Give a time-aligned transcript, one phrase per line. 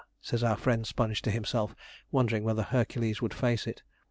[0.19, 1.75] says our friend Sponge to himself,
[2.09, 3.83] wondering whether Hercules would face it.